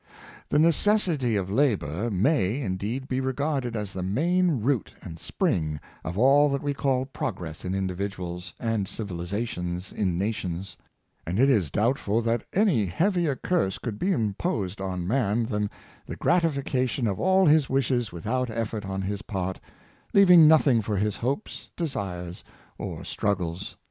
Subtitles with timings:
[0.49, 6.17] The necessity of labor may, indeed, be regarded as the main root and spring of
[6.17, 10.75] all that we call progress in individuals, and civilization in nations;
[11.23, 15.69] and it is doubtful that any heavier curse could be imposed on man than
[16.07, 19.59] the gratification of all his wishes without ef fort on his part,
[20.15, 22.43] leaving nothing for his hopes, desires,
[22.79, 23.77] or struggles.